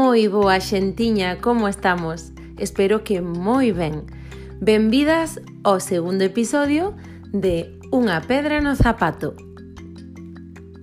Moi 0.00 0.32
boa 0.32 0.64
xentiña, 0.64 1.44
como 1.44 1.68
estamos? 1.68 2.32
Espero 2.56 3.04
que 3.04 3.20
moi 3.20 3.68
ben. 3.68 4.08
Benvidas 4.56 5.44
ao 5.60 5.76
segundo 5.76 6.24
episodio 6.24 6.96
de 7.36 7.76
Unha 7.92 8.24
pedra 8.24 8.64
no 8.64 8.72
zapato. 8.80 9.36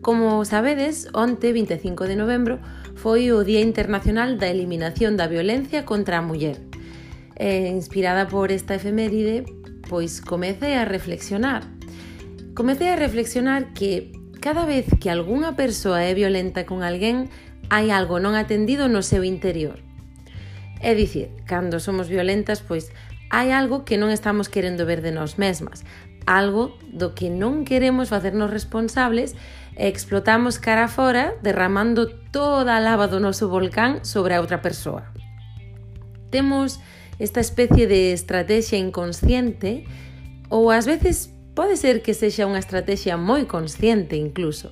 Como 0.06 0.46
sabedes, 0.46 1.10
onte, 1.18 1.50
25 1.50 2.06
de 2.06 2.14
novembro, 2.14 2.62
foi 2.94 3.34
o 3.34 3.42
Día 3.42 3.66
Internacional 3.66 4.38
da 4.38 4.54
Eliminación 4.54 5.18
da 5.18 5.26
Violencia 5.26 5.82
contra 5.82 6.22
a 6.22 6.26
Muller. 6.26 6.62
E, 7.34 7.74
inspirada 7.74 8.30
por 8.30 8.54
esta 8.54 8.78
efeméride, 8.78 9.50
pois 9.90 10.22
comecei 10.22 10.78
a 10.78 10.86
reflexionar. 10.86 11.66
Comecei 12.54 12.94
a 12.94 13.02
reflexionar 13.02 13.74
que 13.74 14.14
cada 14.46 14.70
vez 14.70 14.86
que 15.02 15.10
algunha 15.10 15.58
persoa 15.58 16.06
é 16.06 16.14
violenta 16.14 16.70
con 16.70 16.86
alguén, 16.86 17.34
hai 17.70 17.92
algo 17.92 18.20
non 18.24 18.36
atendido 18.36 18.88
no 18.88 19.04
seu 19.04 19.24
interior. 19.24 19.84
É 20.80 20.94
dicir, 20.94 21.34
cando 21.50 21.82
somos 21.82 22.08
violentas, 22.08 22.62
pois 22.62 22.94
hai 23.30 23.52
algo 23.52 23.84
que 23.84 24.00
non 24.00 24.14
estamos 24.14 24.48
querendo 24.48 24.88
ver 24.88 25.04
de 25.04 25.12
nós 25.12 25.36
mesmas, 25.36 25.84
algo 26.28 26.76
do 26.88 27.16
que 27.16 27.28
non 27.32 27.68
queremos 27.68 28.14
facernos 28.14 28.52
responsables 28.52 29.34
e 29.76 29.88
explotamos 29.88 30.60
cara 30.60 30.88
fora 30.88 31.36
derramando 31.44 32.08
toda 32.32 32.76
a 32.78 32.84
lava 32.84 33.08
do 33.08 33.20
noso 33.20 33.52
volcán 33.52 34.04
sobre 34.04 34.36
a 34.36 34.42
outra 34.44 34.62
persoa. 34.62 35.12
Temos 36.30 36.80
esta 37.20 37.40
especie 37.40 37.88
de 37.88 38.14
estrategia 38.14 38.78
inconsciente 38.78 39.88
ou 40.52 40.70
ás 40.70 40.86
veces 40.86 41.34
pode 41.58 41.76
ser 41.76 42.06
que 42.06 42.14
sexa 42.14 42.46
unha 42.46 42.62
estrategia 42.62 43.18
moi 43.18 43.50
consciente 43.50 44.14
incluso, 44.14 44.70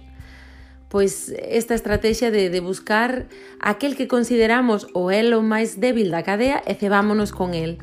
pois 0.90 1.34
esta 1.38 1.74
estrategia 1.74 2.32
de, 2.32 2.50
de 2.50 2.60
buscar 2.60 3.26
aquel 3.60 3.96
que 3.96 4.08
consideramos 4.08 4.88
o 4.94 5.12
elo 5.12 5.42
máis 5.42 5.82
débil 5.82 6.12
da 6.12 6.24
cadea 6.24 6.62
e 6.66 6.77
cebámonos 6.77 7.34
con 7.34 7.54
el. 7.54 7.82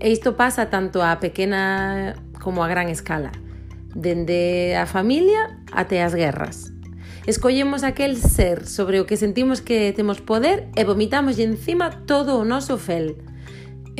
E 0.00 0.08
isto 0.08 0.36
pasa 0.36 0.72
tanto 0.72 1.02
a 1.04 1.20
pequena 1.20 2.16
como 2.40 2.64
a 2.64 2.68
gran 2.68 2.88
escala, 2.88 3.32
dende 3.92 4.74
a 4.78 4.86
familia 4.86 5.60
até 5.72 6.00
as 6.00 6.16
guerras. 6.16 6.72
Escollemos 7.26 7.84
aquel 7.84 8.16
ser 8.16 8.66
sobre 8.66 8.98
o 8.98 9.06
que 9.06 9.20
sentimos 9.20 9.60
que 9.60 9.92
temos 9.92 10.24
poder 10.24 10.72
e 10.72 10.88
vomitamos 10.88 11.36
encima 11.36 11.92
todo 12.08 12.40
o 12.40 12.48
noso 12.48 12.80
fel. 12.80 13.20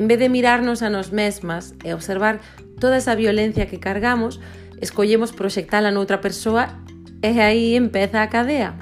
En 0.00 0.09
vez 0.09 0.19
de 0.19 0.33
mirarnos 0.33 0.81
a 0.81 0.89
nos 0.89 1.12
mesmas 1.12 1.77
e 1.84 1.92
observar 1.92 2.41
toda 2.81 2.97
esa 2.97 3.12
violencia 3.15 3.69
que 3.69 3.77
cargamos, 3.77 4.41
escollemos 4.81 5.37
proxectala 5.37 5.92
noutra 5.92 6.25
persoa 6.25 6.81
E 7.22 7.40
aí 7.40 7.76
empeza 7.76 8.22
a 8.22 8.28
cadea. 8.28 8.78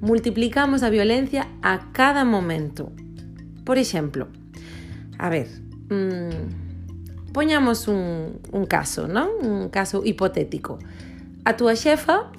Multiplicamos 0.00 0.82
a 0.82 0.90
violencia 0.90 1.48
a 1.62 1.90
cada 1.92 2.24
momento. 2.24 2.92
Por 3.64 3.78
exemplo, 3.78 4.28
a 5.18 5.28
ver, 5.28 5.48
mmm, 5.90 7.32
poñamos 7.32 7.88
un, 7.88 8.38
un 8.52 8.64
caso, 8.66 9.08
non? 9.08 9.42
Un 9.42 9.68
caso 9.68 10.06
hipotético. 10.06 10.78
A 11.44 11.58
túa 11.58 11.74
xefa 11.74 12.30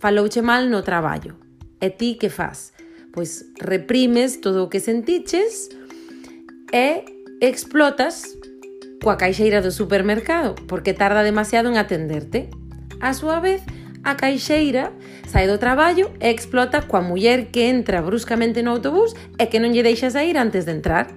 falouche 0.00 0.40
mal 0.40 0.72
no 0.72 0.80
traballo. 0.80 1.36
E 1.80 1.92
ti 1.92 2.16
que 2.16 2.32
faz? 2.32 2.72
Pois 3.12 3.52
reprimes 3.60 4.40
todo 4.40 4.64
o 4.64 4.70
que 4.72 4.80
sentiches 4.80 5.68
e 6.72 7.04
explotas 7.44 8.32
coa 9.00 9.16
caixeira 9.16 9.60
do 9.60 9.72
supermercado 9.72 10.56
porque 10.68 10.96
tarda 10.96 11.20
demasiado 11.20 11.68
en 11.68 11.76
atenderte. 11.76 12.48
A 13.00 13.16
súa 13.16 13.40
vez, 13.40 13.64
A 14.02 14.16
caixeira 14.16 14.92
sai 15.28 15.46
do 15.46 15.58
traballo 15.58 16.10
e 16.20 16.32
explota 16.32 16.82
coa 16.82 17.04
muller 17.04 17.52
que 17.52 17.68
entra 17.68 18.00
bruscamente 18.00 18.64
no 18.64 18.72
autobús 18.72 19.12
e 19.36 19.44
que 19.46 19.60
non 19.60 19.76
lle 19.76 19.84
deixa 19.84 20.08
sair 20.08 20.40
antes 20.40 20.64
de 20.64 20.72
entrar. 20.72 21.12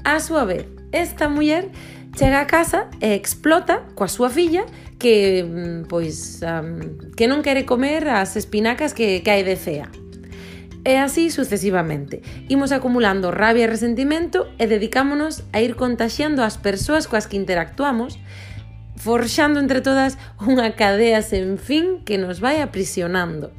A 0.00 0.16
súa 0.16 0.48
vez, 0.48 0.64
esta 0.90 1.28
muller 1.28 1.68
chega 2.16 2.40
a 2.40 2.48
casa 2.48 2.88
e 3.04 3.12
explota 3.12 3.84
coa 3.92 4.08
súa 4.08 4.32
filla 4.32 4.64
que 4.96 5.44
mm, 5.44 5.92
pois 5.92 6.40
um, 6.40 7.12
que 7.12 7.28
non 7.28 7.44
quere 7.44 7.68
comer 7.68 8.08
as 8.08 8.32
espinacas 8.40 8.96
que, 8.96 9.20
que 9.20 9.30
hai 9.30 9.44
de 9.44 9.56
cea. 9.60 9.92
E 10.82 10.98
así 10.98 11.30
sucesivamente. 11.30 12.24
Imos 12.50 12.74
acumulando 12.74 13.30
rabia 13.30 13.68
e 13.68 13.70
resentimento 13.70 14.50
e 14.58 14.66
dedicámonos 14.66 15.46
a 15.54 15.62
ir 15.62 15.78
contaxiando 15.78 16.42
as 16.42 16.58
persoas 16.58 17.06
coas 17.06 17.30
que 17.30 17.38
interactuamos 17.38 18.18
forxando 18.96 19.60
entre 19.60 19.80
todas 19.80 20.20
unha 20.40 20.72
cadea 20.76 21.20
sen 21.24 21.56
fin 21.56 22.04
que 22.04 22.20
nos 22.20 22.40
vai 22.40 22.60
aprisionando. 22.60 23.50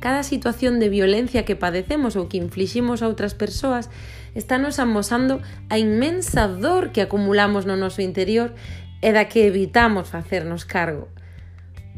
Cada 0.00 0.22
situación 0.22 0.78
de 0.78 0.88
violencia 0.88 1.42
que 1.42 1.58
padecemos 1.58 2.14
ou 2.14 2.30
que 2.30 2.38
infliximos 2.38 3.02
a 3.02 3.10
outras 3.10 3.34
persoas 3.34 3.90
está 4.38 4.54
nos 4.54 4.78
amosando 4.78 5.42
a 5.66 5.76
inmensa 5.78 6.46
dor 6.46 6.94
que 6.94 7.02
acumulamos 7.02 7.66
no 7.66 7.74
noso 7.74 7.98
interior 7.98 8.54
e 9.02 9.10
da 9.10 9.26
que 9.26 9.50
evitamos 9.50 10.06
facernos 10.06 10.62
cargo. 10.62 11.10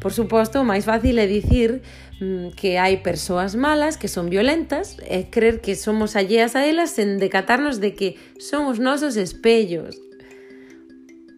Por 0.00 0.16
suposto, 0.16 0.64
o 0.64 0.64
máis 0.64 0.88
fácil 0.88 1.20
é 1.20 1.28
dicir 1.28 1.84
mm, 2.24 2.56
que 2.56 2.80
hai 2.80 3.04
persoas 3.04 3.52
malas 3.52 4.00
que 4.00 4.08
son 4.08 4.32
violentas 4.32 4.96
e 5.04 5.28
creer 5.28 5.60
que 5.60 5.76
somos 5.76 6.16
alleas 6.16 6.56
a 6.56 6.64
elas 6.64 6.96
sen 6.96 7.20
decatarnos 7.20 7.84
de 7.84 7.92
que 7.92 8.16
son 8.40 8.64
os 8.64 8.80
nosos 8.80 9.20
espellos, 9.20 10.00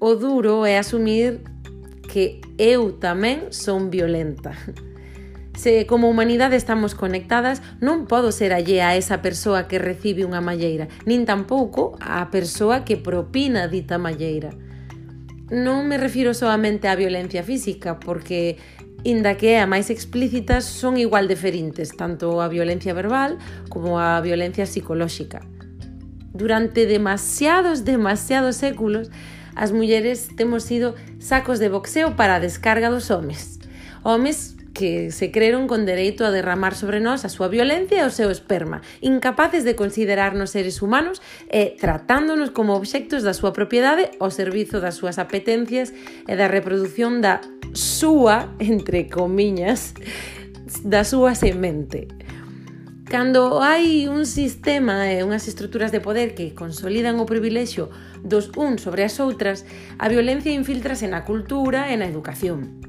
O 0.04 0.16
duro 0.16 0.66
é 0.66 0.78
asumir 0.78 1.42
que 2.10 2.40
eu 2.58 2.98
tamén 2.98 3.54
son 3.54 3.86
violenta. 3.86 4.50
Se 5.54 5.86
como 5.86 6.10
humanidade 6.10 6.58
estamos 6.58 6.98
conectadas, 6.98 7.62
non 7.78 8.10
podo 8.10 8.34
ser 8.34 8.50
allea 8.50 8.90
a 8.90 8.98
esa 8.98 9.22
persoa 9.22 9.70
que 9.70 9.78
recibe 9.78 10.26
unha 10.26 10.42
malleira, 10.42 10.90
nin 11.06 11.22
tampouco 11.22 11.94
a 12.02 12.26
persoa 12.34 12.82
que 12.82 12.98
propina 12.98 13.70
dita 13.70 13.94
malleira. 13.94 14.50
Non 15.54 15.86
me 15.86 16.02
refiro 16.02 16.34
soamente 16.34 16.90
á 16.90 16.98
violencia 16.98 17.46
física, 17.46 18.02
porque 18.02 18.58
inda 19.06 19.38
que 19.38 19.54
é 19.54 19.62
a 19.62 19.70
máis 19.70 19.86
explícita, 19.86 20.66
son 20.66 20.98
igual 20.98 21.30
de 21.30 21.38
ferintes, 21.38 21.94
tanto 21.94 22.42
a 22.42 22.50
violencia 22.50 22.90
verbal 22.90 23.38
como 23.70 24.02
a 24.02 24.18
violencia 24.18 24.66
psicolóxica. 24.66 25.46
Durante 26.34 26.90
demasiados, 26.90 27.86
demasiados 27.86 28.58
séculos, 28.58 29.14
as 29.54 29.72
mulleres 29.72 30.28
temos 30.36 30.64
sido 30.64 30.94
sacos 31.18 31.58
de 31.58 31.68
boxeo 31.68 32.16
para 32.16 32.36
a 32.36 32.40
descarga 32.40 32.90
dos 32.90 33.10
homes. 33.10 33.58
Homes 34.02 34.56
que 34.72 35.10
se 35.10 35.30
creron 35.30 35.68
con 35.68 35.84
dereito 35.84 36.24
a 36.24 36.30
derramar 36.30 36.74
sobre 36.74 37.00
nós 37.00 37.24
a 37.24 37.30
súa 37.30 37.48
violencia 37.48 38.02
e 38.02 38.08
o 38.08 38.10
seu 38.10 38.32
esperma, 38.32 38.80
incapaces 39.04 39.64
de 39.64 39.76
considerarnos 39.76 40.50
seres 40.50 40.80
humanos 40.80 41.20
e 41.52 41.76
tratándonos 41.76 42.50
como 42.50 42.74
obxectos 42.74 43.22
da 43.22 43.36
súa 43.36 43.52
propiedade 43.52 44.16
ao 44.16 44.32
servizo 44.32 44.80
das 44.80 44.96
súas 44.96 45.20
apetencias 45.20 45.92
e 46.24 46.34
da 46.34 46.48
reproducción 46.48 47.20
da 47.20 47.44
súa, 47.76 48.48
entre 48.58 49.08
comiñas, 49.08 49.92
da 50.84 51.04
súa 51.04 51.36
semente. 51.36 52.08
Cando 53.12 53.60
hai 53.60 54.08
un 54.08 54.24
sistema 54.24 55.12
e 55.12 55.20
unhas 55.20 55.44
estruturas 55.44 55.92
de 55.92 56.00
poder 56.00 56.32
que 56.32 56.56
consolidan 56.56 57.20
o 57.20 57.28
privilexio 57.28 57.92
dos 58.24 58.48
uns 58.56 58.80
sobre 58.80 59.04
as 59.04 59.20
outras, 59.20 59.68
a 60.00 60.08
violencia 60.08 60.48
infiltrase 60.48 61.04
na 61.12 61.20
cultura 61.20 61.92
e 61.92 62.00
na 62.00 62.08
educación. 62.08 62.80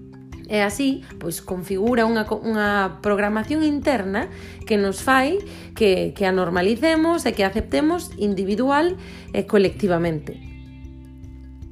E 0.48 0.64
así, 0.64 1.04
pois 1.20 1.44
configura 1.44 2.08
unha, 2.08 2.24
unha 2.40 3.04
programación 3.04 3.68
interna 3.68 4.32
que 4.64 4.80
nos 4.80 5.04
fai 5.04 5.44
que, 5.76 6.16
que 6.16 6.24
a 6.24 6.32
normalicemos 6.32 7.28
e 7.28 7.36
que 7.36 7.44
aceptemos 7.44 8.16
individual 8.16 8.96
e 9.36 9.44
colectivamente. 9.44 10.40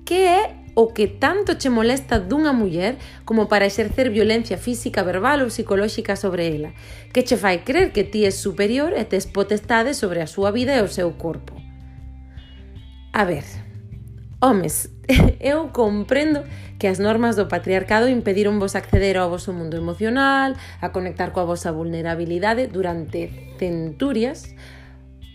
Que 0.03 0.27
é 0.27 0.60
o 0.73 0.93
que 0.93 1.07
tanto 1.07 1.57
che 1.57 1.69
molesta 1.69 2.19
dunha 2.19 2.53
muller 2.53 2.97
como 3.25 3.47
para 3.47 3.65
exercer 3.65 4.09
violencia 4.09 4.57
física, 4.57 5.03
verbal 5.03 5.43
ou 5.43 5.51
psicolóxica 5.51 6.15
sobre 6.15 6.47
ela, 6.47 6.71
que 7.11 7.23
che 7.23 7.35
fai 7.35 7.63
crer 7.63 7.91
que 7.91 8.07
ti 8.07 8.23
és 8.23 8.35
superior 8.35 8.95
e 8.95 9.03
tes 9.03 9.27
potestade 9.27 9.93
sobre 9.93 10.23
a 10.23 10.27
súa 10.27 10.51
vida 10.51 10.75
e 10.75 10.81
o 10.81 10.87
seu 10.87 11.11
corpo. 11.19 11.59
A 13.11 13.25
ver, 13.27 13.43
homes, 14.39 14.89
eu 15.39 15.69
comprendo 15.75 16.43
que 16.79 16.87
as 16.87 16.97
normas 16.97 17.35
do 17.35 17.51
patriarcado 17.51 18.07
impediron 18.07 18.57
vos 18.57 18.73
acceder 18.73 19.19
ao 19.19 19.29
vosso 19.29 19.51
mundo 19.51 19.75
emocional, 19.75 20.55
a 20.79 20.89
conectar 20.89 21.35
coa 21.35 21.45
vosa 21.45 21.75
vulnerabilidade 21.75 22.71
durante 22.71 23.53
centurias, 23.59 24.55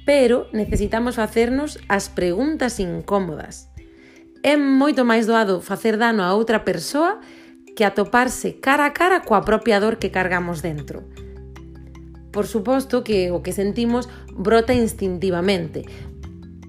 pero 0.09 0.49
necesitamos 0.57 1.21
facernos 1.21 1.79
as 1.93 2.09
preguntas 2.09 2.81
incómodas. 2.81 3.76
É 4.47 4.55
moito 4.55 5.03
máis 5.03 5.27
doado 5.27 5.59
facer 5.59 5.99
dano 5.99 6.23
a 6.23 6.31
outra 6.31 6.63
persoa 6.63 7.19
que 7.75 7.83
atoparse 7.83 8.63
cara 8.63 8.87
a 8.87 8.95
cara 8.95 9.27
coa 9.27 9.43
propia 9.43 9.83
dor 9.83 9.99
que 9.99 10.15
cargamos 10.15 10.63
dentro. 10.63 11.03
Por 12.31 12.47
suposto 12.47 13.03
que 13.03 13.35
o 13.35 13.43
que 13.43 13.51
sentimos 13.51 14.07
brota 14.31 14.71
instintivamente, 14.71 15.83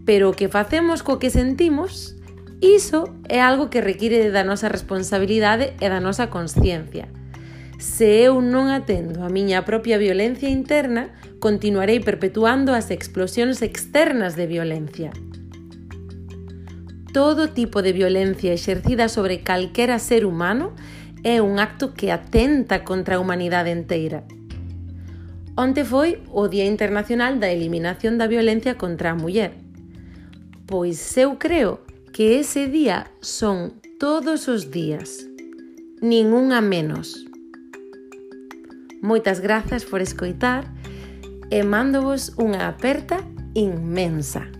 pero 0.09 0.33
o 0.33 0.33
que 0.33 0.49
facemos 0.49 1.05
co 1.05 1.21
que 1.21 1.29
sentimos, 1.29 2.17
iso 2.65 3.13
é 3.29 3.45
algo 3.45 3.69
que 3.69 3.85
require 3.85 4.33
da 4.33 4.41
nosa 4.41 4.73
responsabilidade 4.73 5.77
e 5.77 5.85
da 5.85 6.01
nosa 6.01 6.33
consciencia. 6.33 7.13
Se 7.77 8.25
eu 8.25 8.41
non 8.41 8.73
atendo 8.73 9.21
a 9.21 9.29
miña 9.29 9.69
propia 9.69 10.01
violencia 10.01 10.49
interna, 10.49 11.13
continuarei 11.37 12.01
perpetuando 12.01 12.73
as 12.73 12.89
explosións 12.89 13.61
externas 13.61 14.33
de 14.33 14.49
violencia 14.49 15.13
todo 17.17 17.49
tipo 17.49 17.81
de 17.81 17.93
violencia 17.93 18.53
exercida 18.53 19.09
sobre 19.09 19.41
calquera 19.41 19.97
ser 19.97 20.23
humano 20.23 20.75
é 21.23 21.41
un 21.41 21.57
acto 21.57 21.95
que 21.95 22.11
atenta 22.11 22.85
contra 22.85 23.15
a 23.15 23.19
humanidade 23.19 23.73
inteira. 23.73 24.21
Onte 25.57 25.81
foi 25.81 26.21
o 26.29 26.45
Día 26.45 26.69
Internacional 26.69 27.41
da 27.41 27.49
Eliminación 27.49 28.21
da 28.21 28.29
Violencia 28.29 28.77
contra 28.77 29.09
a 29.09 29.15
Muller. 29.17 29.57
Pois 30.69 31.01
eu 31.17 31.41
creo 31.41 31.81
que 32.13 32.37
ese 32.37 32.69
día 32.69 33.09
son 33.17 33.81
todos 33.97 34.45
os 34.45 34.69
días, 34.69 35.25
nin 35.97 36.37
unha 36.37 36.61
menos. 36.61 37.17
Moitas 39.01 39.41
grazas 39.41 39.89
por 39.89 40.05
escoitar 40.05 40.69
e 41.49 41.65
mándovos 41.65 42.37
unha 42.37 42.69
aperta 42.69 43.25
inmensa. 43.57 44.56